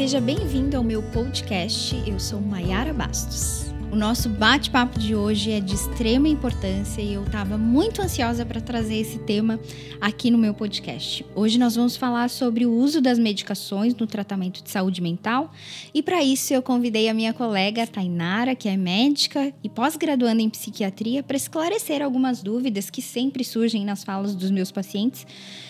[0.00, 1.94] Seja bem-vindo ao meu podcast.
[2.06, 3.66] Eu sou Maiara Bastos.
[3.92, 8.62] O nosso bate-papo de hoje é de extrema importância e eu estava muito ansiosa para
[8.62, 9.60] trazer esse tema
[10.00, 11.26] aqui no meu podcast.
[11.34, 15.52] Hoje nós vamos falar sobre o uso das medicações no tratamento de saúde mental
[15.92, 20.48] e para isso eu convidei a minha colega Tainara, que é médica e pós-graduanda em
[20.48, 25.26] psiquiatria, para esclarecer algumas dúvidas que sempre surgem nas falas dos meus pacientes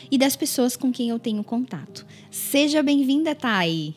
[0.08, 2.06] e das pessoas com quem eu tenho contato.
[2.30, 3.92] Seja bem-vinda, Thay!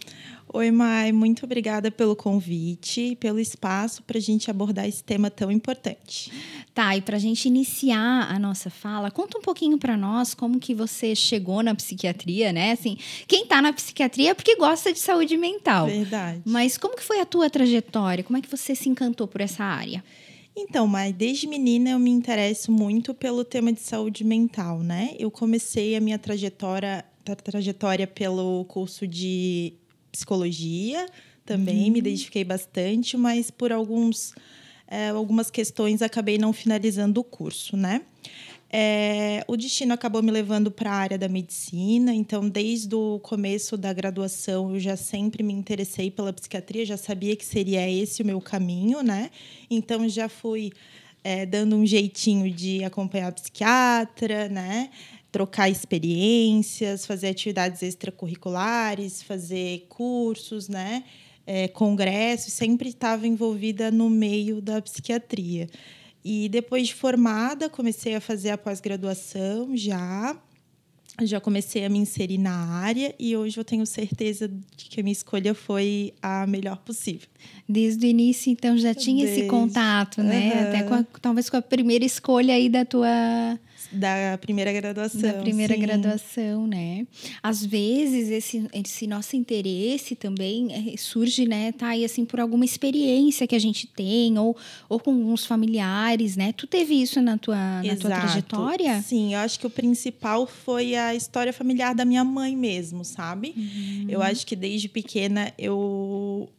[0.56, 5.32] Oi, Mai, muito obrigada pelo convite e pelo espaço para a gente abordar esse tema
[5.32, 6.32] tão importante.
[6.76, 10.60] Tá, e para a gente iniciar a nossa fala, conta um pouquinho para nós como
[10.60, 12.72] que você chegou na psiquiatria, né?
[12.74, 15.88] Assim, quem está na psiquiatria é porque gosta de saúde mental.
[15.88, 16.44] Verdade.
[16.46, 18.24] Mas como que foi a tua trajetória?
[18.24, 20.04] Como é que você se encantou por essa área?
[20.56, 25.16] Então, Mai, desde menina eu me interesso muito pelo tema de saúde mental, né?
[25.18, 27.04] Eu comecei a minha trajetória,
[27.44, 29.74] trajetória pelo curso de
[30.14, 31.06] psicologia
[31.46, 31.92] também, uhum.
[31.92, 34.34] me identifiquei bastante, mas por alguns,
[34.88, 38.02] é, algumas questões acabei não finalizando o curso, né?
[38.76, 43.78] É, o destino acabou me levando para a área da medicina, então, desde o começo
[43.78, 48.26] da graduação, eu já sempre me interessei pela psiquiatria, já sabia que seria esse o
[48.26, 49.30] meu caminho, né?
[49.70, 50.72] Então, já fui
[51.24, 54.90] é, dando um jeitinho de acompanhar a psiquiatra, né?
[55.34, 61.04] Trocar experiências, fazer atividades extracurriculares, fazer cursos, né?
[61.46, 65.68] É, congressos, sempre estava envolvida no meio da psiquiatria.
[66.24, 70.38] E depois de formada, comecei a fazer a pós-graduação já.
[71.22, 75.04] Já comecei a me inserir na área e hoje eu tenho certeza de que a
[75.04, 77.28] minha escolha foi a melhor possível.
[77.68, 79.42] Desde o início, então, já tinha Desde.
[79.42, 80.54] esse contato, né?
[80.54, 80.68] Uhum.
[80.70, 83.60] Até com a, talvez com a primeira escolha aí da tua
[83.94, 85.22] da primeira graduação.
[85.22, 85.82] Da primeira sim.
[85.82, 87.06] graduação, né?
[87.42, 92.66] Às vezes, esse, esse nosso interesse também é, surge, né, tá aí assim, por alguma
[92.66, 94.56] experiência que a gente tem, ou,
[94.90, 96.52] ou com alguns familiares, né?
[96.54, 99.02] Tu teve isso na tua, na tua trajetória?
[99.02, 103.54] Sim, eu acho que o principal foi a história familiar da minha mãe mesmo, sabe?
[103.56, 104.06] Uhum.
[104.10, 106.50] Eu acho que desde pequena eu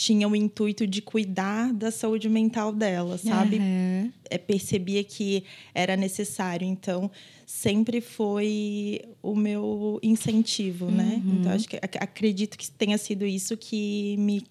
[0.00, 3.58] tinha o intuito de cuidar da saúde mental dela, sabe?
[3.58, 4.10] Uhum.
[4.30, 5.44] É, percebia que
[5.74, 6.66] era necessário.
[6.66, 7.10] Então,
[7.44, 11.20] sempre foi o meu incentivo, né?
[11.22, 11.32] uhum.
[11.32, 11.38] né?
[11.38, 14.42] Então, acho que acredito que tenha sido isso que me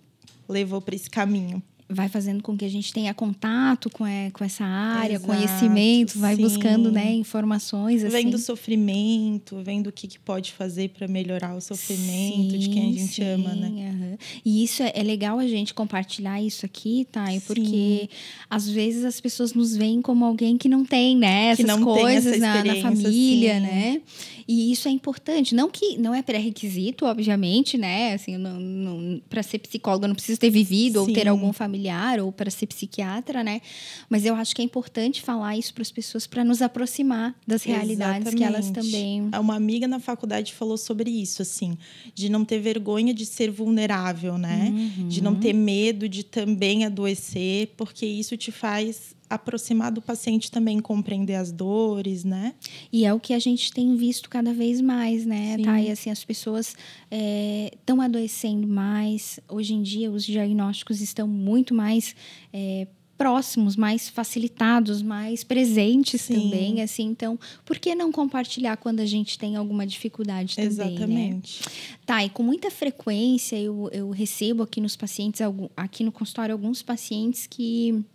[0.47, 4.43] levou para esse caminho vai fazendo com que a gente tenha contato com, é, com
[4.43, 6.41] essa área, Exato, conhecimento, vai sim.
[6.43, 8.03] buscando né, informações.
[8.03, 8.15] Assim.
[8.15, 12.69] Vem do sofrimento, vem do que, que pode fazer para melhorar o sofrimento sim, de
[12.69, 13.69] quem a gente sim, ama, né?
[13.69, 14.17] Uhum.
[14.45, 17.25] E isso é, é, legal a gente compartilhar isso aqui, tá?
[17.47, 18.07] Porque
[18.47, 21.47] às vezes as pessoas nos veem como alguém que não tem, né?
[21.47, 23.99] Essas não coisas essa na, na, família, né?
[24.47, 25.53] E isso é importante.
[25.53, 28.13] Não que não é pré-requisito, obviamente, né?
[28.13, 28.33] Assim,
[29.29, 32.67] para ser psicóloga não precisa ter vivido ou ter algum familiar familiar ou para ser
[32.67, 33.61] psiquiatra, né?
[34.09, 37.63] Mas eu acho que é importante falar isso para as pessoas para nos aproximar das
[37.63, 38.37] realidades Exatamente.
[38.37, 39.29] que elas também.
[39.39, 41.77] Uma amiga na faculdade falou sobre isso, assim,
[42.13, 44.69] de não ter vergonha de ser vulnerável, né?
[44.71, 45.07] Uhum.
[45.07, 50.79] De não ter medo de também adoecer, porque isso te faz aproximar do paciente também,
[50.79, 52.55] compreender as dores, né?
[52.91, 55.63] E é o que a gente tem visto cada vez mais, né, Sim.
[55.63, 55.79] tá?
[55.79, 56.75] E assim, as pessoas
[57.71, 59.39] estão é, adoecendo mais.
[59.47, 62.15] Hoje em dia, os diagnósticos estão muito mais
[62.51, 62.87] é,
[63.19, 66.35] próximos, mais facilitados, mais presentes Sim.
[66.35, 67.03] também, assim.
[67.03, 70.85] Então, por que não compartilhar quando a gente tem alguma dificuldade também, né?
[70.93, 71.61] Exatamente.
[71.61, 71.71] Né?
[72.05, 75.41] Tá, e com muita frequência eu, eu recebo aqui nos pacientes,
[75.75, 78.05] aqui no consultório, alguns pacientes que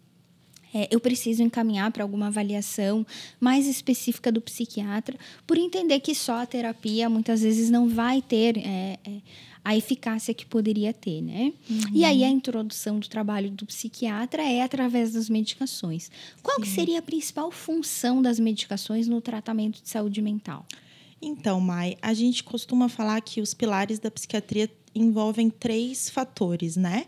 [0.74, 3.06] é, eu preciso encaminhar para alguma avaliação
[3.38, 8.58] mais específica do psiquiatra, por entender que só a terapia muitas vezes não vai ter
[8.58, 9.20] é, é,
[9.64, 11.52] a eficácia que poderia ter, né?
[11.70, 11.80] Uhum.
[11.92, 16.10] E aí a introdução do trabalho do psiquiatra é através das medicações.
[16.42, 20.66] Qual que seria a principal função das medicações no tratamento de saúde mental?
[21.22, 27.06] Então, Mai, a gente costuma falar que os pilares da psiquiatria envolvem três fatores, né?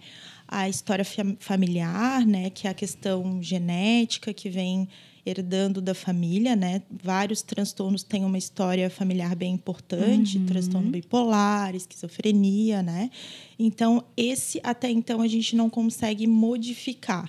[0.49, 1.05] A história
[1.39, 4.89] familiar, né, que é a questão genética que vem
[5.27, 6.83] herdando da família, né?
[7.03, 10.47] Vários transtornos têm uma história familiar bem importante, uhum.
[10.47, 13.11] transtorno bipolar, esquizofrenia, né?
[13.59, 17.29] Então, esse até então a gente não consegue modificar,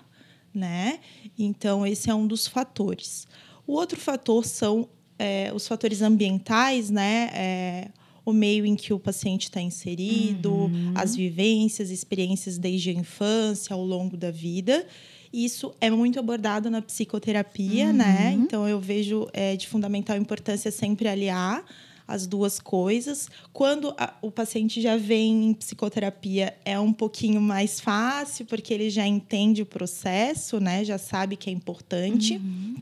[0.53, 0.99] né?
[1.39, 3.27] Então, esse é um dos fatores.
[3.65, 4.87] O outro fator são
[5.17, 7.31] é, os fatores ambientais, né?
[7.33, 7.87] É,
[8.27, 10.91] o meio em que o paciente está inserido, uhum.
[10.93, 14.85] as vivências, experiências desde a infância, ao longo da vida.
[15.31, 18.03] Isso é muito abordado na psicoterapia, né?
[18.03, 18.13] uhum.
[18.13, 18.31] né?
[18.33, 21.63] Então eu vejo é, de fundamental importância sempre aliar
[22.05, 23.29] as duas coisas.
[23.53, 28.89] Quando a, o paciente já vem em psicoterapia, é um pouquinho mais fácil, porque ele
[28.89, 30.83] já entende o processo, né?
[30.83, 32.33] Já sabe que é importante.
[32.33, 32.75] Uhum.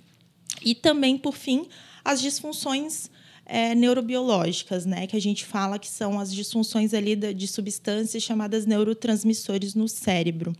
[0.63, 1.67] E também, por fim,
[2.03, 3.11] as disfunções
[3.45, 5.05] é, neurobiológicas, né?
[5.05, 9.87] Que a gente fala que são as disfunções ali de, de substâncias chamadas neurotransmissores no
[9.87, 10.53] cérebro.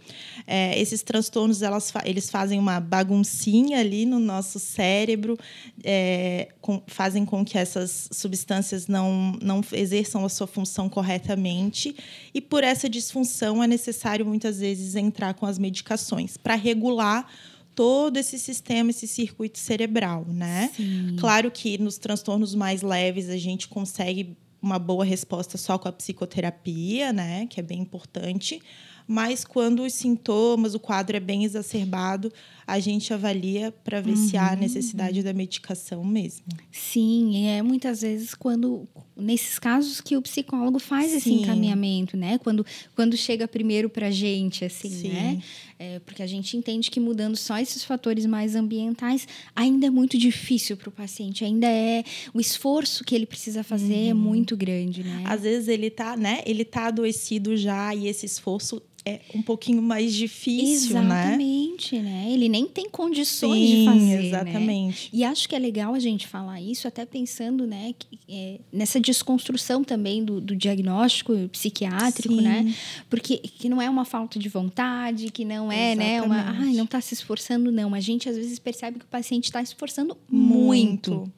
[0.46, 5.38] É, esses transtornos, elas, eles fazem uma baguncinha ali no nosso cérebro,
[5.84, 11.96] é, com, fazem com que essas substâncias não, não exerçam a sua função corretamente.
[12.34, 17.28] E por essa disfunção é necessário, muitas vezes, entrar com as medicações para regular
[17.75, 20.72] todo esse sistema, esse circuito cerebral, né?
[20.75, 21.16] Sim.
[21.19, 25.92] Claro que nos transtornos mais leves a gente consegue uma boa resposta só com a
[25.92, 27.45] psicoterapia, né?
[27.48, 28.62] Que é bem importante
[29.07, 32.31] mas quando os sintomas, o quadro é bem exacerbado,
[32.66, 34.30] a gente avalia para ver uhum.
[34.30, 34.60] se há uhum.
[34.60, 36.45] necessidade da medicação mesmo.
[36.72, 41.18] Sim, é muitas vezes quando nesses casos que o psicólogo faz Sim.
[41.18, 42.39] esse encaminhamento, né?
[42.39, 45.10] Quando, quando chega primeiro para a gente, assim, Sim.
[45.10, 45.42] né?
[45.77, 50.18] É, porque a gente entende que mudando só esses fatores mais ambientais ainda é muito
[50.18, 54.10] difícil para o paciente, ainda é o esforço que ele precisa fazer é uhum.
[54.10, 55.24] é muito grande, né?
[55.25, 56.42] Às vezes ele tá, né?
[56.45, 61.28] Ele tá adoecido já e esse esforço é um pouquinho mais difícil, exatamente, né?
[61.28, 62.28] Exatamente, né?
[62.31, 64.25] Ele nem tem condições Sim, de fazer, né?
[64.25, 65.04] exatamente.
[65.04, 65.10] Né?
[65.13, 69.00] E acho que é legal a gente falar isso, até pensando, né, que, é, nessa
[69.00, 72.42] desconstrução também do, do diagnóstico psiquiátrico, Sim.
[72.42, 72.75] né?
[73.07, 76.12] Porque que não é uma falta de vontade, que não é, exatamente.
[76.12, 77.94] né, uma, ai, não está se esforçando, não.
[77.94, 81.12] A gente às vezes percebe que o paciente está se esforçando muito.
[81.12, 81.34] muito.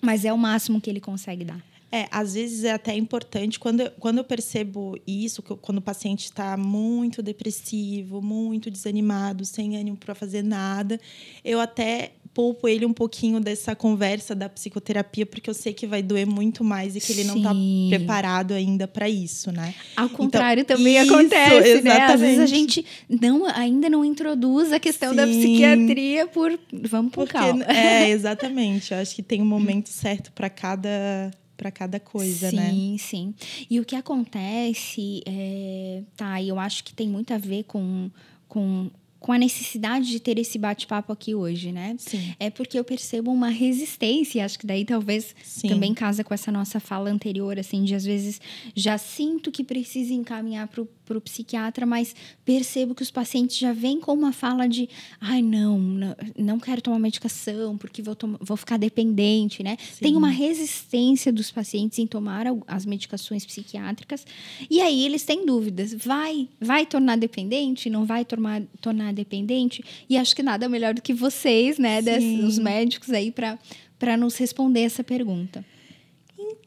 [0.00, 1.71] Mas é o máximo que ele consegue dar.
[1.94, 6.24] É, às vezes é até importante, quando, quando eu percebo isso, que quando o paciente
[6.24, 10.98] está muito depressivo, muito desanimado, sem ânimo para fazer nada,
[11.44, 16.02] eu até poupo ele um pouquinho dessa conversa da psicoterapia, porque eu sei que vai
[16.02, 17.52] doer muito mais e que ele não está
[17.90, 19.74] preparado ainda para isso, né?
[19.94, 21.84] Ao então, contrário, então, também isso, acontece, exatamente.
[21.84, 22.06] né?
[22.06, 25.16] Às vezes a gente não, ainda não introduz a questão Sim.
[25.16, 27.64] da psiquiatria por vamos por calma.
[27.64, 28.94] É, exatamente.
[28.94, 31.30] Eu acho que tem um momento certo para cada
[31.62, 32.70] para cada coisa, sim, né?
[32.72, 33.34] Sim, sim.
[33.70, 38.10] E o que acontece, é, tá, eu acho que tem muito a ver com,
[38.48, 38.90] com
[39.22, 41.94] com a necessidade de ter esse bate-papo aqui hoje, né?
[41.96, 42.34] Sim.
[42.40, 45.68] É porque eu percebo uma resistência, acho que daí talvez Sim.
[45.68, 48.40] também casa com essa nossa fala anterior, assim, de às vezes
[48.74, 52.14] já sinto que preciso encaminhar para o para o psiquiatra, mas
[52.44, 54.88] percebo que os pacientes já vêm com uma fala de
[55.20, 59.76] ai, não, não, não quero tomar medicação porque vou, vou ficar dependente, né?
[59.80, 60.04] Sim.
[60.04, 64.26] Tem uma resistência dos pacientes em tomar as medicações psiquiátricas
[64.70, 65.92] e aí eles têm dúvidas.
[65.94, 67.90] Vai, vai tornar dependente?
[67.90, 69.84] Não vai tornar, tornar dependente?
[70.08, 72.00] E acho que nada melhor do que vocês, né,
[72.44, 75.64] os médicos aí para nos responder essa pergunta.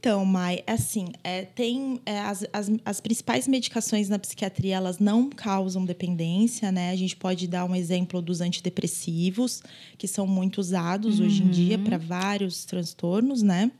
[0.06, 5.31] Então, Mai, assim, é, tem é, as, as, as, principais medicações na psiquiatria, elas não
[5.31, 6.92] causam dependência, né?
[6.92, 9.63] A gente pode dar um exemplo dos antidepressivos,
[9.98, 11.25] que são muito usados uhum.
[11.25, 13.72] hoje em dia para vários transtornos, né?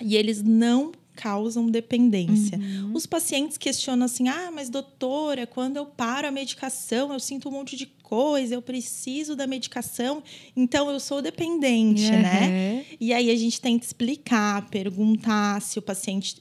[0.00, 2.56] E eles não causam dependência.
[2.56, 2.92] Uhum.
[2.94, 7.52] Os pacientes questionam assim: ah, mas doutora, quando eu paro a medicação, eu sinto um
[7.52, 10.22] monte de coisa, eu preciso da medicação,
[10.54, 12.20] então eu sou dependente, uhum.
[12.20, 12.84] né?
[13.00, 16.36] E aí a gente tenta explicar, perguntar se o paciente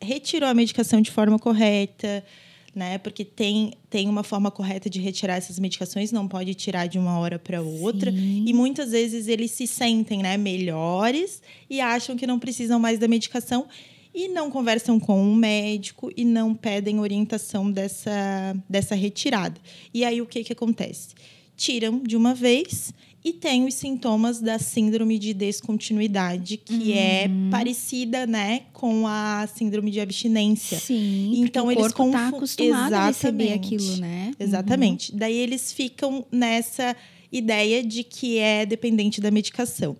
[0.00, 2.24] retirou a medicação de forma correta.
[2.72, 2.98] Né?
[2.98, 7.18] Porque tem, tem uma forma correta de retirar essas medicações, não pode tirar de uma
[7.18, 8.12] hora para outra.
[8.12, 8.44] Sim.
[8.46, 13.08] E muitas vezes eles se sentem né, melhores e acham que não precisam mais da
[13.08, 13.66] medicação
[14.16, 19.60] e não conversam com um médico e não pedem orientação dessa, dessa retirada.
[19.92, 21.08] E aí o que, que acontece?
[21.54, 27.48] Tiram de uma vez e tem os sintomas da síndrome de descontinuidade, que é uhum.
[27.48, 30.78] é parecida, né, com a síndrome de abstinência.
[30.78, 31.32] Sim.
[31.36, 34.32] Então eles estão tá acostumado a receber aquilo, né?
[34.40, 35.12] Exatamente.
[35.12, 35.18] Uhum.
[35.18, 36.96] Daí eles ficam nessa
[37.30, 39.94] ideia de que é dependente da medicação.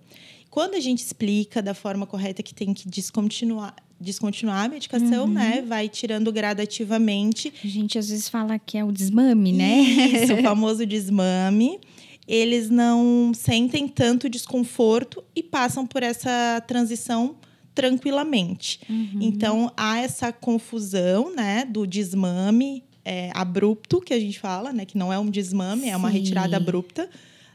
[0.49, 5.33] Quando a gente explica da forma correta que tem que descontinuar, descontinuar a medicação, uhum.
[5.33, 5.63] né?
[5.65, 7.53] Vai tirando gradativamente.
[7.63, 9.79] A gente às vezes fala que é o desmame, né?
[9.81, 11.79] Isso, o famoso desmame.
[12.27, 17.35] Eles não sentem tanto desconforto e passam por essa transição
[17.73, 18.79] tranquilamente.
[18.89, 19.19] Uhum.
[19.21, 24.97] Então há essa confusão, né, do desmame é, abrupto que a gente fala, né, que
[24.97, 25.91] não é um desmame, Sim.
[25.91, 27.07] é uma retirada abrupta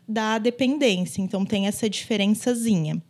[0.06, 1.20] da dependência.
[1.20, 3.02] Então tem essa diferençazinha.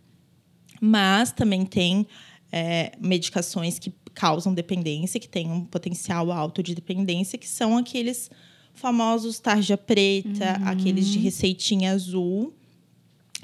[0.81, 2.07] Mas também tem
[2.51, 8.31] é, medicações que causam dependência, que têm um potencial alto de dependência, que são aqueles
[8.75, 10.69] famosos tarja preta, uhum.
[10.69, 12.53] aqueles de receitinha azul,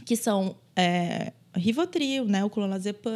[0.04, 2.44] que são é, Rivotril, né?
[2.44, 3.10] O clonazepam,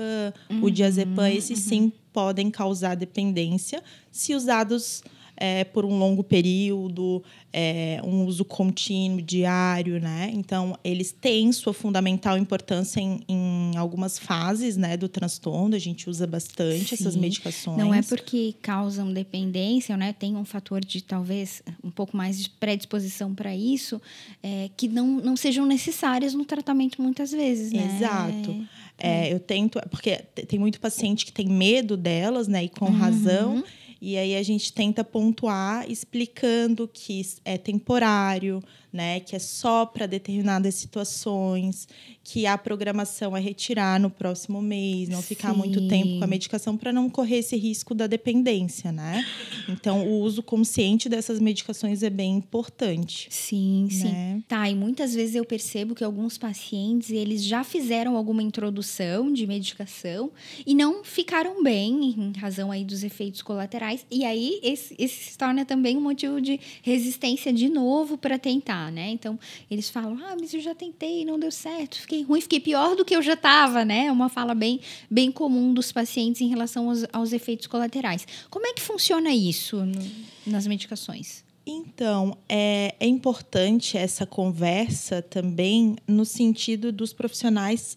[0.50, 5.02] Uhum, o diazepam, esses sim podem causar dependência se usados
[5.36, 7.22] é, por um longo período,
[7.52, 10.30] é, um uso contínuo, diário, né?
[10.34, 15.74] Então, eles têm sua fundamental importância em, em algumas fases, né, do transtorno.
[15.74, 17.20] A gente usa bastante essas Sim.
[17.20, 17.78] medicações.
[17.78, 20.12] Não é porque causam dependência, né?
[20.12, 24.00] Tem um fator de talvez um pouco mais de predisposição para isso,
[24.42, 27.86] é, que não, não sejam necessárias no tratamento muitas vezes, né?
[27.86, 28.56] Exato.
[28.98, 32.64] É, eu tento, porque te- tem muito paciente que tem medo delas, né?
[32.64, 32.92] E com Uhum.
[32.92, 33.64] razão.
[34.04, 38.60] E aí a gente tenta pontuar explicando que é temporário,
[38.92, 39.20] né?
[39.20, 41.88] Que é só para determinadas situações,
[42.24, 45.88] que a programação é retirar no próximo mês, não ficar muito Sim.
[45.88, 49.24] tempo com a medicação para não correr esse risco da dependência, né?
[49.68, 53.28] Então, o uso consciente dessas medicações é bem importante.
[53.30, 54.08] Sim, sim.
[54.08, 54.42] Né?
[54.46, 59.46] Tá, e muitas vezes eu percebo que alguns pacientes, eles já fizeram alguma introdução de
[59.46, 60.30] medicação
[60.66, 64.06] e não ficaram bem em razão aí dos efeitos colaterais.
[64.10, 68.81] E aí, esse, esse se torna também um motivo de resistência de novo para tentar,
[68.90, 69.10] né?
[69.10, 69.38] Então,
[69.70, 73.04] eles falam, ah, mas eu já tentei, não deu certo, fiquei ruim, fiquei pior do
[73.04, 74.06] que eu já estava, né?
[74.06, 78.26] É uma fala bem, bem comum dos pacientes em relação aos, aos efeitos colaterais.
[78.50, 80.10] Como é que funciona isso no-
[80.46, 81.44] nas medicações?
[81.64, 87.96] Então, é, é importante essa conversa também no sentido dos profissionais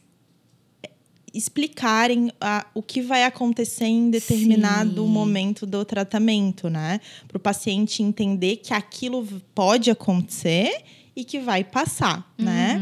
[1.35, 5.09] explicarem a- o que vai acontecer em determinado Sim.
[5.09, 6.99] momento do tratamento, né?
[7.27, 10.83] Para o paciente entender que aquilo pode acontecer
[11.15, 12.79] e que vai passar, né?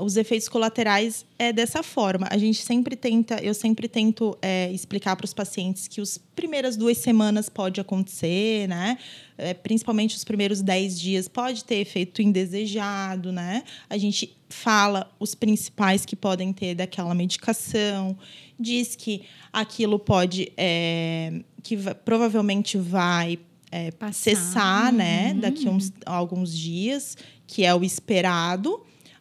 [0.00, 2.26] Os efeitos colaterais é dessa forma.
[2.30, 6.76] A gente sempre tenta, eu sempre tento é, explicar para os pacientes que as primeiras
[6.76, 8.98] duas semanas pode acontecer, né?
[9.36, 13.62] É, principalmente os primeiros 10 dias pode ter efeito indesejado, né?
[13.88, 18.16] A gente fala os principais que podem ter daquela medicação,
[18.58, 23.38] diz que aquilo pode, é, que va- provavelmente vai
[23.70, 25.32] é, cessar, né?
[25.32, 25.40] Uhum.
[25.40, 28.80] Daqui uns, alguns dias, que é o esperado.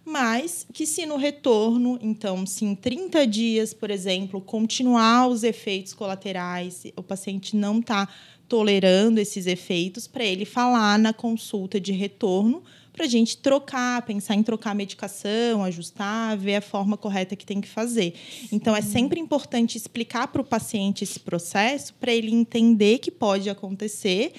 [0.10, 5.94] Mas que se no retorno, então, se em 30 dias, por exemplo, continuar os efeitos
[5.94, 8.08] colaterais, o paciente não está
[8.48, 14.36] tolerando esses efeitos, para ele falar na consulta de retorno, para a gente trocar, pensar
[14.36, 18.14] em trocar a medicação, ajustar, ver a forma correta que tem que fazer.
[18.50, 23.50] Então, é sempre importante explicar para o paciente esse processo, para ele entender que pode
[23.50, 24.32] acontecer,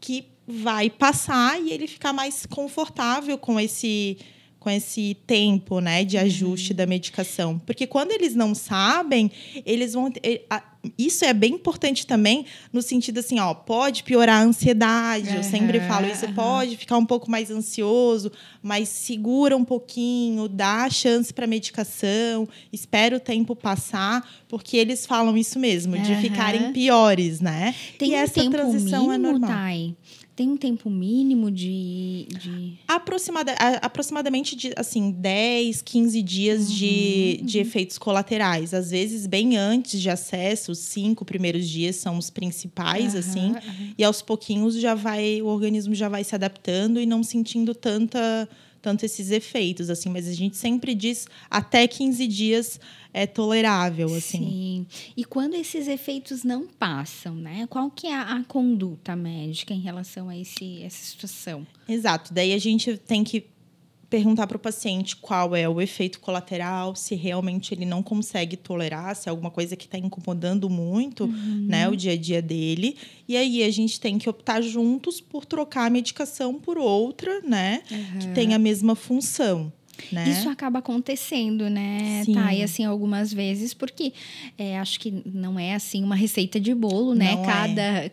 [0.00, 4.16] que vai passar e ele ficar mais confortável com esse
[4.66, 7.56] com esse tempo, né, de ajuste da medicação.
[7.64, 9.30] Porque quando eles não sabem,
[9.64, 10.10] eles vão
[10.98, 15.36] isso é bem importante também no sentido assim, ó, pode piorar a ansiedade.
[15.36, 18.30] Eu sempre falo isso, pode ficar um pouco mais ansioso,
[18.60, 25.36] mas segura um pouquinho, dá chance para medicação, espera o tempo passar, porque eles falam
[25.36, 26.20] isso mesmo, de Aham.
[26.20, 27.72] ficarem piores, né?
[27.98, 29.50] Tem e um essa tempo transição é mínimo, normal.
[29.50, 29.94] Thay?
[30.36, 32.26] Tem um tempo mínimo de.
[32.38, 32.72] de...
[32.86, 38.74] Aproximada, a- aproximadamente de assim 10, 15 dias Uhum, de, de efeitos colaterais.
[38.74, 43.54] Às vezes, bem antes de acesso, os cinco primeiros dias são os principais, Aham, assim.
[43.96, 48.46] E aos pouquinhos já vai, o organismo já vai se adaptando e não sentindo tanta,
[48.86, 50.08] tanto esses efeitos, assim.
[50.08, 52.78] Mas a gente sempre diz até 15 dias
[53.12, 54.38] é tolerável, assim.
[54.38, 54.86] Sim.
[55.16, 57.66] E quando esses efeitos não passam, né?
[57.68, 61.66] Qual que é a, a conduta médica em relação a esse, essa situação?
[61.88, 62.32] Exato.
[62.32, 63.44] Daí a gente tem que
[64.16, 69.14] perguntar para o paciente qual é o efeito colateral, se realmente ele não consegue tolerar,
[69.14, 72.96] se é alguma coisa que está incomodando muito, né, o dia a dia dele.
[73.28, 77.82] E aí a gente tem que optar juntos por trocar a medicação por outra, né,
[78.18, 79.70] que tem a mesma função.
[80.10, 80.28] Né?
[80.30, 82.34] Isso acaba acontecendo, né, Sim.
[82.34, 82.62] Thay?
[82.62, 84.14] Assim, algumas vezes, porque
[84.56, 87.34] é, acho que não é assim uma receita de bolo, né?
[87.34, 88.10] Não é.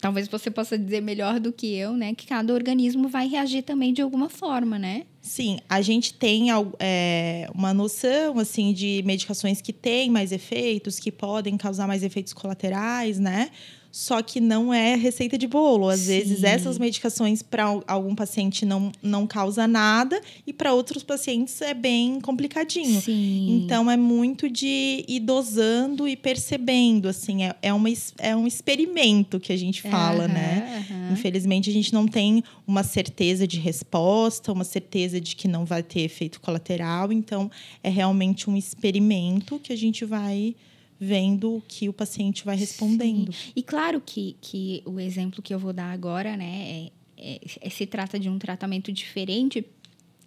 [0.00, 2.14] Talvez você possa dizer melhor do que eu, né?
[2.14, 5.04] Que cada organismo vai reagir também de alguma forma, né?
[5.20, 6.46] Sim, a gente tem
[6.78, 12.32] é, uma noção assim de medicações que têm mais efeitos, que podem causar mais efeitos
[12.32, 13.50] colaterais, né?
[13.90, 15.88] Só que não é receita de bolo.
[15.88, 16.06] Às Sim.
[16.06, 21.72] vezes essas medicações para algum paciente não, não causa nada e para outros pacientes é
[21.72, 23.00] bem complicadinho.
[23.00, 23.62] Sim.
[23.64, 29.40] Então é muito de ir dosando e percebendo, assim, é, é, uma, é um experimento
[29.40, 30.86] que a gente fala, Aham, né?
[30.90, 31.12] aham.
[31.12, 35.82] Infelizmente, a gente não tem uma certeza de resposta, uma certeza de que não vai
[35.82, 37.10] ter efeito colateral.
[37.10, 37.50] Então,
[37.82, 40.54] é realmente um experimento que a gente vai
[41.00, 43.32] vendo o que o paciente vai respondendo.
[43.54, 47.70] E claro que, que o exemplo que eu vou dar agora, né, é- é- é-
[47.70, 49.64] se trata de um tratamento diferente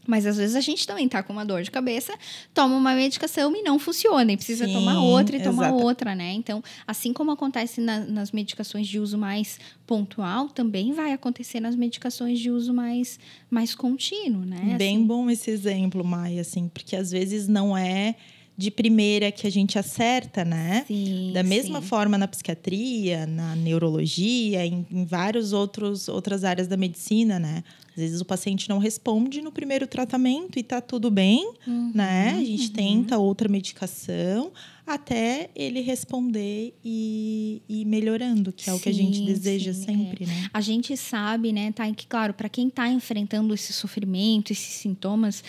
[0.07, 2.11] Mas às vezes a gente também tá com uma dor de cabeça,
[2.55, 6.15] toma uma medicação e não funciona, e precisa Sim, tomar outra e tomar exata- outra,
[6.15, 6.33] né?
[6.33, 11.75] Então, assim como acontece na- nas medicações de uso mais pontual, também vai acontecer nas
[11.75, 14.75] medicações de uso mais, mais contínuo, né?
[14.75, 18.15] Bem Assim, bom esse exemplo, Maia, assim, porque às vezes não é
[18.61, 20.85] de primeira que a gente acerta, né?
[20.87, 21.87] sim, Da mesma sim.
[21.87, 27.63] forma na psiquiatria, na neurologia, em, em várias outros, outras áreas da medicina, né?
[27.89, 32.35] Às vezes o paciente não responde no primeiro tratamento e tá tudo bem, Uhum, né?
[32.37, 32.73] A gente uhum.
[32.73, 34.51] tenta outra medicação
[34.87, 39.85] até ele responder e e melhorando, que é o que a gente deseja sim, é.
[39.85, 40.49] sempre, né?
[40.53, 45.43] A gente sabe, né, tá, que claro, para quem está enfrentando esse sofrimento, esses sintomas,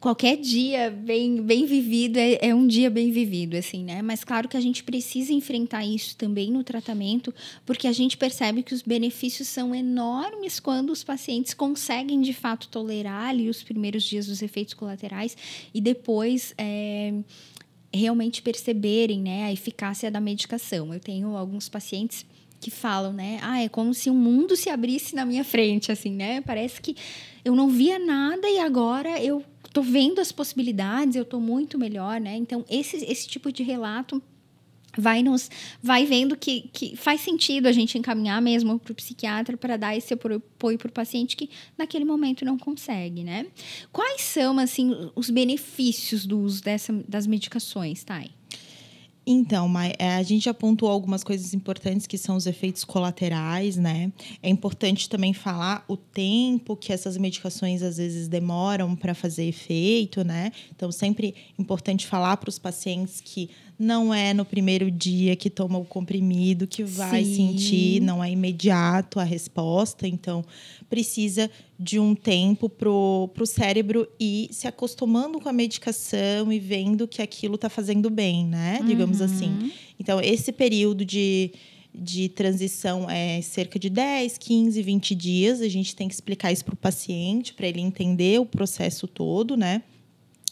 [0.00, 4.02] qualquer dia bem, bem vivido é, é um dia bem vivido, assim, né?
[4.02, 7.34] Mas claro que a gente precisa enfrentar isso também no tratamento,
[7.64, 12.68] porque a gente percebe que os benefícios são enormes quando os pacientes conseguem de fato
[12.68, 15.36] tolerar ali os primeiros dias dos efeitos colaterais
[15.72, 17.14] e depois é,
[17.92, 20.92] realmente perceberem né, a eficácia da medicação.
[20.92, 22.26] Eu tenho alguns pacientes
[22.60, 23.38] que falam, né?
[23.42, 26.40] Ah, é como se um mundo se abrisse na minha frente, assim, né?
[26.40, 26.96] Parece que
[27.44, 29.44] eu não via nada e agora eu
[29.76, 32.34] tô vendo as possibilidades, eu tô muito melhor, né?
[32.34, 34.22] Então, esse, esse tipo de relato
[34.96, 35.50] vai nos
[35.82, 39.94] vai vendo que, que faz sentido a gente encaminhar mesmo para o psiquiatra para dar
[39.94, 43.48] esse apoio para o paciente que naquele momento não consegue, né?
[43.92, 48.30] Quais são assim os benefícios do uso dessa, das medicações, Thay?
[49.28, 53.76] Então, Mai, é, a gente já pontuou algumas coisas importantes que são os efeitos colaterais,
[53.76, 54.12] né?
[54.40, 60.22] É importante também falar o tempo que essas medicações às vezes demoram para fazer efeito,
[60.22, 60.52] né?
[60.74, 65.76] Então, sempre importante falar para os pacientes que não é no primeiro dia que toma
[65.76, 67.34] o comprimido que vai Sim.
[67.34, 70.06] sentir, não é imediato a resposta.
[70.06, 70.44] Então,
[70.88, 77.06] precisa de um tempo pro, pro cérebro ir se acostumando com a medicação e vendo
[77.06, 78.80] que aquilo está fazendo bem, né?
[78.86, 79.70] Digamos assim.
[80.00, 81.52] Então, esse período de,
[81.94, 85.60] de transição é cerca de 10, 15, 20 dias.
[85.60, 89.54] A gente tem que explicar isso para o paciente, para ele entender o processo todo,
[89.56, 89.82] né?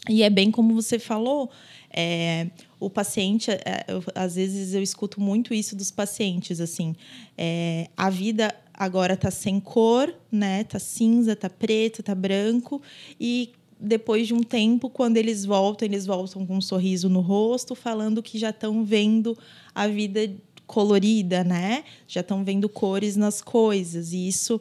[0.07, 1.49] E é bem como você falou,
[1.89, 2.47] é,
[2.79, 6.95] o paciente, é, eu- às vezes eu escuto muito isso dos pacientes, assim,
[7.35, 10.63] é, a vida agora tá sem cor, né?
[10.63, 12.81] Tá cinza, tá preto, tá branco
[13.19, 17.75] e depois de um tempo, quando eles voltam, eles voltam com um sorriso no rosto,
[17.75, 19.37] falando que já estão vendo
[19.73, 20.33] a vida
[20.65, 21.83] colorida, né?
[22.07, 24.59] Já estão vendo cores nas coisas e isso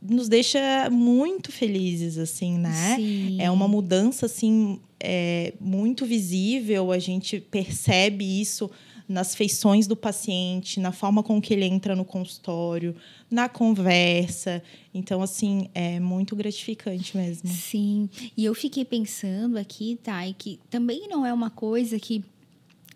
[0.00, 2.96] nos deixa muito felizes, assim, né?
[2.96, 3.40] Sim.
[3.40, 6.92] É uma mudança assim é, muito visível.
[6.92, 8.70] A gente percebe isso
[9.08, 12.94] nas feições do paciente, na forma com que ele entra no consultório,
[13.30, 14.62] na conversa.
[14.94, 17.48] Então, assim, é muito gratificante mesmo.
[17.48, 22.24] Sim, e eu fiquei pensando aqui, Thay, que também não é uma coisa que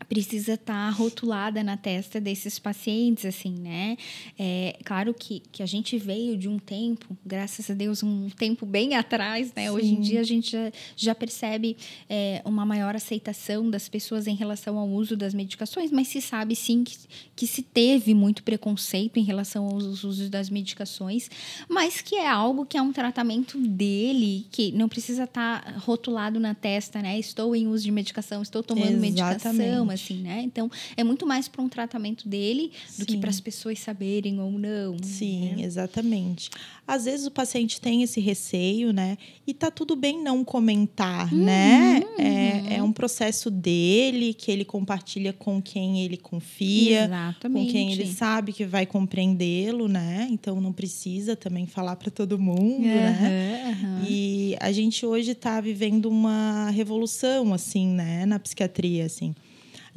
[0.06, 3.96] precisa estar rotulada na testa desses pacientes, assim, né?
[4.38, 8.64] É claro que, que a gente veio de um tempo, graças a Deus, um tempo
[8.64, 9.70] bem atrás, né?
[9.70, 10.00] Hoje em Sim.
[10.00, 11.76] dia a gente já, já percebe
[12.08, 16.54] é, uma maior aceitação das pessoas em relação ao uso das medicações, mas se sabe
[16.54, 16.96] sim que,
[17.34, 21.30] que se teve muito preconceito em relação aos usos das medicações,
[21.68, 26.54] mas que é algo que é um tratamento dele, que não precisa estar rotulado na
[26.54, 27.18] testa, né?
[27.18, 30.42] Estou em uso de medicação, estou tomando medicação, Assim, né?
[30.44, 34.50] Então, é muito mais para um tratamento dele do que para as pessoas saberem ou
[34.52, 34.96] não.
[35.02, 35.64] Sim, né?
[35.64, 36.50] exatamente.
[36.86, 39.18] Às vezes o paciente tem esse receio, né?
[39.46, 42.00] E tá tudo bem não comentar, né?
[42.18, 47.04] É, é um processo dele que ele compartilha com quem ele confia.
[47.04, 47.66] Exatamente.
[47.66, 50.28] com quem ele sabe que vai compreendê-lo, né?
[50.30, 53.64] Então não precisa também falar para todo mundo, né?
[53.64, 54.06] Aham, aham.
[54.08, 59.34] E a gente hoje está vivendo uma revolução assim, né, na psiquiatria, assim.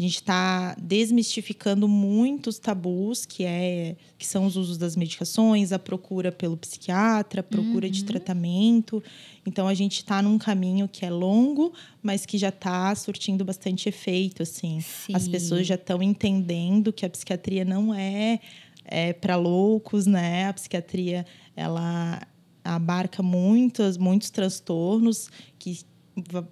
[0.02, 5.78] A gente está desmistificando muitos tabus que é que são os usos das medicações, a
[5.78, 9.04] procura pelo psiquiatra, a procura de tratamento.
[9.46, 13.90] Então a gente está num caminho que é longo, mas que já está surtindo bastante
[13.90, 14.84] efeito, assim.
[15.14, 15.32] As Sim.
[15.32, 18.40] pessoas já estão entendendo que a psiquiatria não é,
[18.84, 20.48] é para loucos, né?
[20.48, 22.28] A psiquiatria ela
[22.64, 25.80] abarca muitos, muitos transtornos que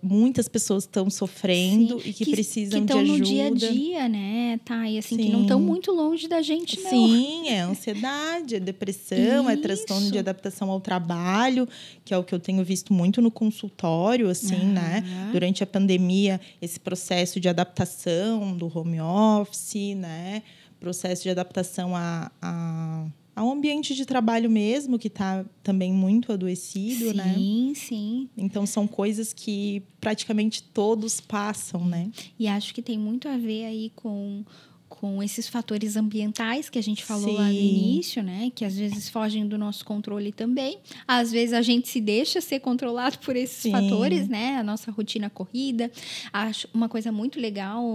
[0.02, 3.18] muitas pessoas estão sofrendo Sim, e que, precisam que de estão ajuda.
[3.18, 4.90] no dia a dia, né, tá?
[4.90, 5.66] E assim, que não estão Sim.
[5.66, 6.90] muito longe da gente, não.
[6.90, 10.12] Sim, é ansiedade, é depressão, é transtorno Isso.
[10.12, 11.68] de adaptação ao trabalho,
[12.06, 15.04] que é o que eu tenho visto muito no consultório, assim, né?
[15.06, 15.32] Aham.
[15.34, 20.42] Durante a pandemia, esse processo de adaptação do home office, né?
[20.80, 23.06] Processo de adaptação a, a,
[23.40, 27.36] ao ambiente de trabalho mesmo, que está também muito adoecido, sim, né?
[27.36, 28.30] Sim, sim.
[28.38, 32.12] Então são coisas que praticamente todos passam, né?
[32.38, 34.44] E acho que tem muito a ver aí com
[34.90, 37.36] com esses fatores ambientais que a gente falou Sim.
[37.36, 38.52] lá no início, né?
[38.54, 40.80] Que às vezes fogem do nosso controle também.
[41.08, 43.72] Às vezes a gente se deixa ser controlado por esses Sim.
[43.72, 44.58] fatores, né?
[44.58, 45.92] A nossa rotina corrida.
[46.34, 47.86] Acho uma coisa muito legal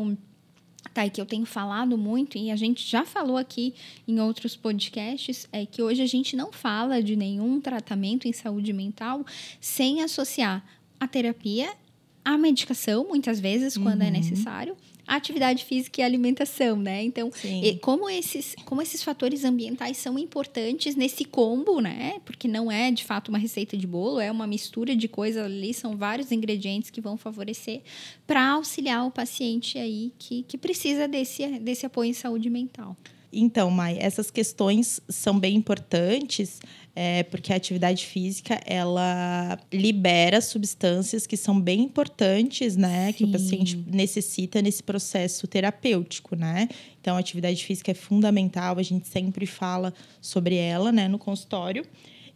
[0.93, 3.75] tá, e que eu tenho falado muito, e a gente já falou aqui
[4.07, 8.73] em outros podcasts, é que hoje a gente não fala de nenhum tratamento em saúde
[8.73, 9.25] mental
[9.61, 10.65] sem associar
[11.01, 11.73] a terapia
[12.25, 14.11] à medicação, muitas vezes, quando é uhum.
[14.11, 17.03] é necessário, a atividade física e alimentação, né?
[17.03, 17.31] Então,
[17.81, 22.21] como esses, como esses fatores ambientais são importantes nesse combo, né?
[22.25, 25.75] Porque não é de fato uma receita de bolo, é uma mistura de coisas ali,
[25.75, 27.83] são vários ingredientes que vão favorecer
[28.27, 32.97] para auxiliar o paciente aí que, que precisa desse, desse apoio em saúde mental.
[33.35, 36.61] Então, Mai, essas questões são bem importantes
[36.97, 43.13] é, porque a atividade física ela libera substâncias que são bem importantes, né, Sim.
[43.13, 46.69] que o paciente necessita nesse processo terapêutico, né?
[47.01, 51.85] Então, a atividade física é fundamental, a gente sempre fala sobre ela, né, no consultório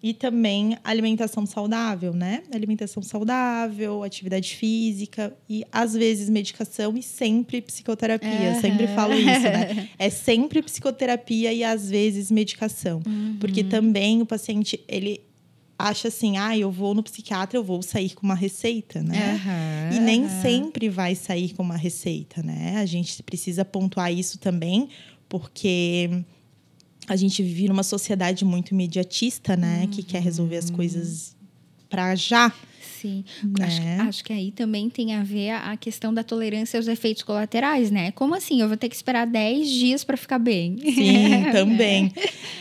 [0.03, 2.43] e também alimentação saudável, né?
[2.53, 8.53] Alimentação saudável, atividade física e às vezes medicação e sempre psicoterapia.
[8.55, 8.61] Uhum.
[8.61, 9.89] Sempre falo isso, né?
[9.99, 13.37] É sempre psicoterapia e às vezes medicação, uhum.
[13.41, 15.21] porque também o paciente ele
[15.79, 19.41] acha assim, ah, eu vou no psiquiatra, eu vou sair com uma receita, né?
[19.45, 20.43] Uhum, e nem uhum.
[20.43, 22.77] sempre vai sair com uma receita, né?
[22.79, 24.89] A gente precisa pontuar isso também,
[25.29, 26.11] porque
[27.09, 29.83] a gente vive numa sociedade muito imediatista, né?
[29.83, 29.89] Uhum.
[29.89, 31.37] Que quer resolver as coisas
[31.89, 32.53] para já.
[33.01, 33.65] Sim, né?
[33.65, 37.93] acho, acho, que aí também tem a ver a questão da tolerância aos efeitos colaterais,
[37.93, 38.11] né?
[38.11, 38.61] Como assim?
[38.61, 40.77] Eu vou ter que esperar 10 dias para ficar bem.
[40.79, 42.13] Sim, também.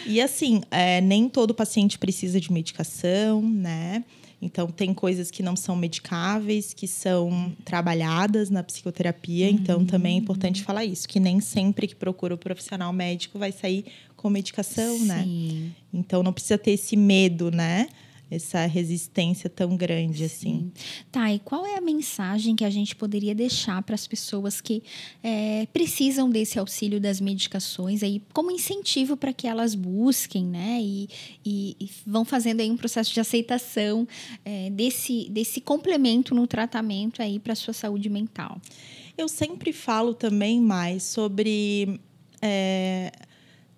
[0.06, 4.04] E assim, é, nem todo paciente precisa de medicação, né?
[4.40, 9.48] Então, tem coisas que não são medicáveis, que são trabalhadas na psicoterapia.
[9.48, 9.54] Uhum.
[9.54, 13.52] Então, também é importante falar isso, que nem sempre que procura o profissional médico vai
[13.52, 13.86] sair
[14.18, 15.24] com medicação, né?
[15.24, 15.62] Sim.
[15.64, 15.72] né?
[15.94, 17.88] Então, não precisa ter esse medo, né?
[18.30, 20.72] essa resistência tão grande assim.
[21.12, 24.84] Tá, e qual é a mensagem que a gente poderia deixar para as pessoas que
[25.24, 30.80] é, precisam desse auxílio das medicações aí, como incentivo para que elas busquem, né?
[30.82, 31.10] E,
[31.46, 34.08] e, e, vão fazendo aí um processo de aceitação
[34.44, 38.60] é, desse, desse complemento no tratamento aí para a sua saúde mental.
[39.18, 42.00] Eu sempre falo também mais sobre.
[42.42, 43.12] É,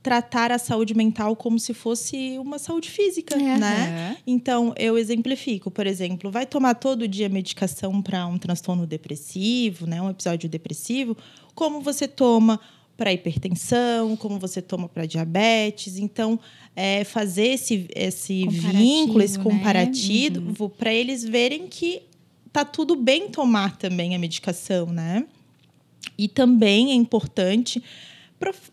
[0.02, 3.58] tratar a saúde mental como se fosse uma saúde física, é.
[3.58, 4.18] né?
[4.26, 10.02] Então, eu exemplifico, por exemplo, vai tomar todo dia medicação para um transtorno depressivo, né,
[10.02, 11.18] um episódio depressivo,
[11.54, 12.60] como você toma
[12.96, 15.98] para hipertensão, como você toma para diabetes.
[15.98, 16.38] Então,
[16.76, 20.54] é, fazer esse, esse vínculo, esse comparativo, né?
[20.60, 20.70] uhum.
[20.70, 22.02] para eles verem que
[22.52, 25.26] tá tudo bem tomar também a medicação, né?
[26.18, 27.82] E também é importante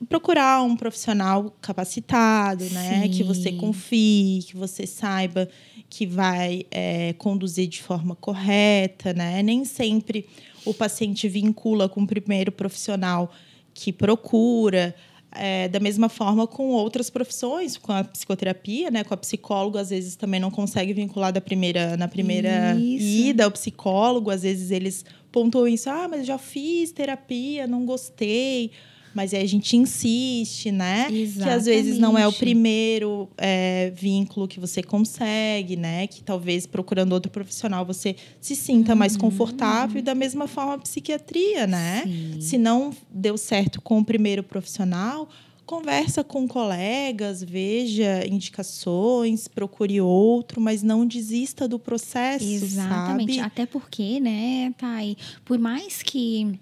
[0.09, 3.03] procurar um profissional capacitado, né?
[3.03, 3.11] Sim.
[3.11, 5.49] Que você confie, que você saiba
[5.91, 9.43] que vai é, conduzir de forma correta, né?
[9.43, 10.27] Nem sempre
[10.65, 13.31] o paciente vincula com o primeiro profissional
[13.75, 14.95] que procura.
[15.39, 19.05] É, da mesma forma com outras profissões, com a psicoterapia, né?
[19.05, 23.05] Com a psicóloga, às vezes também não consegue vincular da primeira, na primeira isso.
[23.05, 24.31] ida ao psicólogo.
[24.31, 28.71] Às vezes eles pontuam isso, ah, mas já fiz terapia, não gostei
[29.17, 31.07] mas aí a gente insiste, né?
[31.11, 31.43] Exatamente.
[31.43, 36.07] Que às vezes não é o primeiro é, vínculo que você consegue, né?
[36.07, 38.99] Que talvez procurando outro profissional você se sinta uhum.
[38.99, 42.03] mais confortável e da mesma forma a psiquiatria, né?
[42.05, 42.41] Sim.
[42.43, 45.31] Se não deu certo com o primeiro profissional,
[45.65, 53.37] conversa com colegas, veja indicações, procure outro, mas não desista do processo, Exatamente.
[53.37, 53.47] Sabe?
[53.47, 56.61] Até porque, né, Thay, por mais que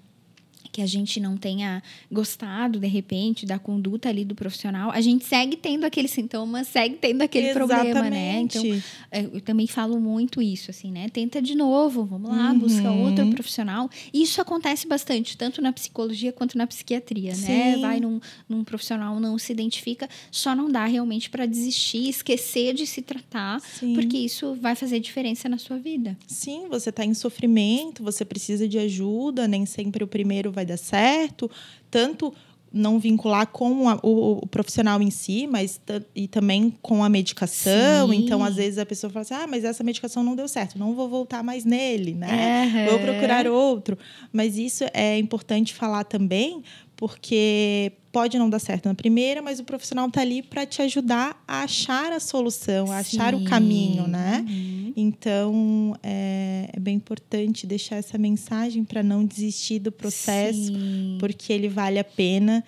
[0.75, 5.25] que a gente não tenha gostado, de repente, da conduta ali do profissional, a gente
[5.25, 7.93] segue tendo aquele sintoma, segue tendo aquele Exatamente.
[7.93, 8.41] problema, né?
[8.41, 11.09] Então, é, eu também falo muito isso, assim, né?
[11.09, 12.59] Tenta de novo, vamos lá, uhum.
[12.59, 13.89] busca outro profissional.
[14.13, 17.37] Isso acontece bastante, tanto na psicologia quanto na psiquiatria, né?
[17.37, 17.47] Sim.
[17.47, 17.77] né?
[17.77, 22.85] Vai num, num profissional, não se identifica, só não dá realmente para desistir, esquecer de
[22.85, 23.95] se tratar, Sim.
[23.95, 26.19] porque isso vai fazer diferença na sua vida.
[26.27, 30.67] Sim, você está em sofrimento, você precisa de ajuda, nem sempre o primeiro vai vai
[30.67, 31.51] dar certo,
[31.91, 32.33] tanto
[32.75, 35.81] não vincular com a, o, o, profissional em si, mas
[36.13, 38.09] e também com a medicação.
[38.09, 38.17] Sim.
[38.17, 40.93] Então, às vezes a pessoa fala assim: ah, mas essa medicação não deu certo, não
[40.93, 42.65] vou voltar mais nele, né?
[42.75, 42.91] Uhum.
[42.91, 43.97] Vou procurar outro.
[44.33, 46.65] Mas isso é importante falar também,
[46.97, 51.43] porque pode não dar certo na primeira, mas o profissional está ali para te ajudar
[51.49, 53.19] a achar a solução, a Sim.
[53.19, 54.45] achar o caminho, né?
[54.49, 54.93] Uhum.
[54.97, 61.17] Então é, é, bem importante deixar essa mensagem para não desistir do processo, Sim.
[61.19, 62.63] porque ele vale a pena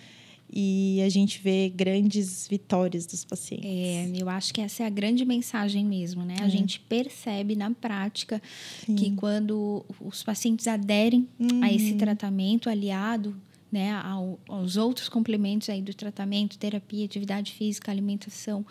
[0.52, 3.66] e a gente vê grandes vitórias dos pacientes.
[3.66, 6.36] É, eu acho que essa é a grande mensagem mesmo, né?
[6.40, 6.44] É.
[6.44, 8.40] A gente percebe na prática
[8.84, 8.94] Sim.
[8.94, 11.62] que quando os pacientes aderem uhum.
[11.62, 11.98] a esse uhum.
[11.98, 13.36] tratamento aliado
[13.70, 18.64] né, ao, aos outros complementos aí do tratamento, terapia, atividade física, alimentação,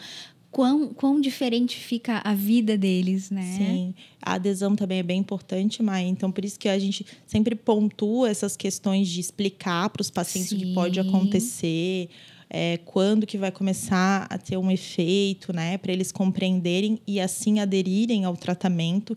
[0.55, 3.57] quão, quão diferente fica a vida deles, né?
[3.57, 6.07] Sim, a adesão também é bem importante, Maia.
[6.07, 10.51] Então, por isso que a gente sempre pontua essas questões de explicar para os pacientes
[10.51, 10.55] Sim.
[10.55, 12.09] o que pode acontecer,
[12.49, 15.77] é, quando que vai começar a ter um efeito, né?
[15.77, 19.13] Para eles compreenderem e assim aderirem ao tratamento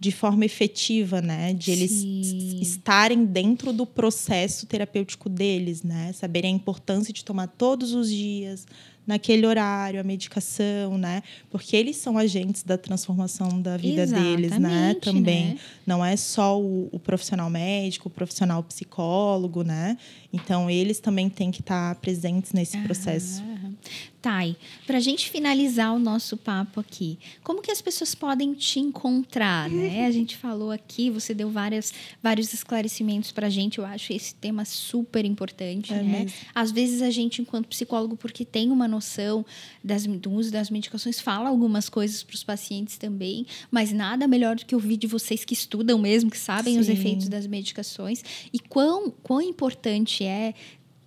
[0.00, 1.52] de forma efetiva, né?
[1.52, 2.58] De eles Sim.
[2.62, 6.10] estarem dentro do processo terapêutico deles, né?
[6.14, 8.66] Saberem a importância de tomar todos os dias,
[9.06, 11.22] naquele horário, a medicação, né?
[11.50, 14.94] Porque eles são agentes da transformação da vida Exatamente, deles, né?
[15.02, 15.46] Também.
[15.48, 15.58] Né?
[15.86, 19.98] Não é só o, o, profissional médico, o profissional psicólogo, né?
[20.32, 23.42] Então, eles também têm que estar presentes nesse processo.
[24.20, 24.54] Thay,
[24.86, 29.70] para a gente finalizar o nosso papo aqui, como que as pessoas podem te encontrar,
[29.70, 30.04] né?
[30.06, 34.34] A gente falou aqui, você deu várias, vários esclarecimentos para a gente, eu acho esse
[34.34, 36.20] tema super importante, é né?
[36.24, 36.38] Mesmo.
[36.54, 39.44] Às vezes a gente, enquanto psicólogo, porque tem uma noção
[39.82, 44.54] das, do uso das medicações, fala algumas coisas para os pacientes também, mas nada melhor
[44.54, 46.80] do que ouvir de vocês que estudam mesmo, que sabem Sim.
[46.80, 50.52] os efeitos das medicações e quão, quão importante é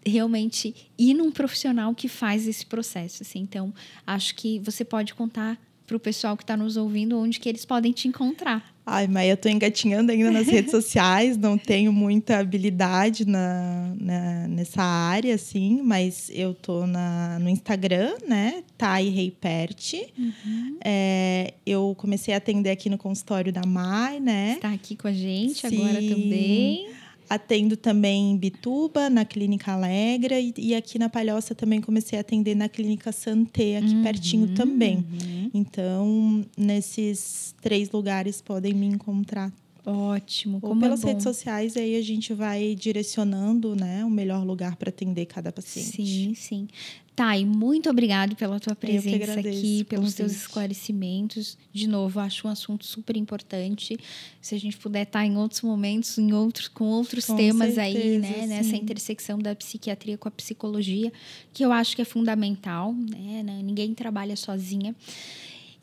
[0.05, 3.23] realmente ir num profissional que faz esse processo.
[3.23, 3.39] Assim.
[3.39, 3.73] Então,
[4.05, 7.65] acho que você pode contar para o pessoal que está nos ouvindo onde que eles
[7.65, 8.73] podem te encontrar.
[8.85, 14.47] Ai, mas eu estou engatinhando ainda nas redes sociais, não tenho muita habilidade na, na,
[14.49, 16.55] nessa área, assim, mas eu
[16.87, 18.63] na, no Instagram, né?
[18.77, 19.93] Thay Reipert.
[20.17, 20.77] Uhum.
[20.83, 24.53] É, eu comecei a atender aqui no consultório da Mai, né?
[24.55, 25.77] Está aqui com a gente Sim.
[25.77, 26.89] agora também.
[27.29, 32.21] Atendo também em Bituba, na Clínica Alegra, e, e, aqui na Palhoça também comecei a
[32.21, 34.97] atender na Clínica Santé, aqui uhum, pertinho também.
[34.97, 35.51] Uhum.
[35.53, 39.51] Então, nesses três lugares podem me encontrar.
[39.85, 40.59] Ótimo.
[40.61, 44.89] Ou pelas é redes sociais, aí a gente vai direcionando né, o melhor lugar para
[44.89, 45.91] atender cada paciente.
[45.97, 46.67] Sim, sim.
[47.15, 51.57] Thay, muito obrigado pela tua presença aqui, pelos teus esclarecimentos.
[51.71, 53.99] De novo, acho um assunto super importante.
[54.41, 57.99] Se a gente puder estar em outros momentos, em outros, com outros com temas certeza,
[57.99, 58.33] aí, né?
[58.33, 58.47] Sim.
[58.47, 61.13] Nessa intersecção da psiquiatria com a psicologia,
[61.53, 63.43] que eu acho que é fundamental, né?
[63.63, 64.95] Ninguém trabalha sozinha.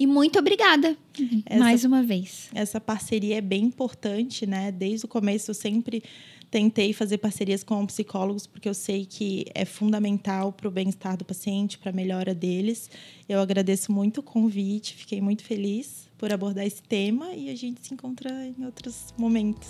[0.01, 0.97] E muito obrigada
[1.45, 2.49] essa, mais uma vez.
[2.55, 4.73] Essa parceria é bem importante, né?
[4.73, 6.03] Desde o começo eu sempre
[6.51, 11.25] tentei fazer parcerias com psicólogos, porque eu sei que é fundamental para o bem-estar do
[11.25, 12.91] paciente, para a melhora deles.
[13.29, 17.87] Eu agradeço muito o convite, fiquei muito feliz por abordar esse tema e a gente
[17.87, 19.69] se encontra em outros momentos.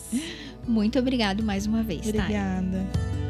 [0.66, 2.06] Muito obrigado mais uma vez.
[2.06, 2.88] Obrigada.
[2.92, 3.29] Tá?